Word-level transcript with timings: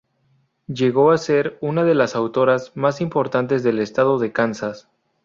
Llegó 0.65 1.11
a 1.11 1.19
ser 1.19 1.59
una 1.61 1.83
de 1.83 1.93
las 1.93 2.15
autoras 2.15 2.75
más 2.75 3.01
importantes 3.01 3.61
del 3.61 3.77
estado 3.77 4.17
de 4.17 4.31
Kansas. 4.33 4.87